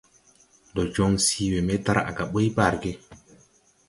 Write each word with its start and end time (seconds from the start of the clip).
Ndɔ 0.71 0.81
jɔŋ 0.93 1.13
sii 1.25 1.49
we 1.53 1.59
me 1.67 1.75
draʼ 1.85 2.07
gà 2.15 2.23
ɓuy 2.31 2.47
barge. 2.55 2.91